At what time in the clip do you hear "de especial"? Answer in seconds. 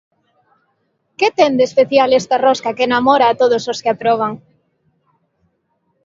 1.57-2.09